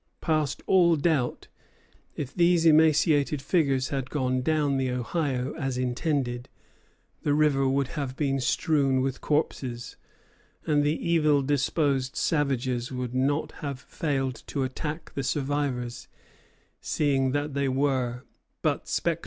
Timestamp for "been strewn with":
8.15-9.21